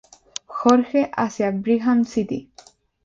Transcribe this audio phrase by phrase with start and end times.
[0.47, 2.49] George hacia Brigham City.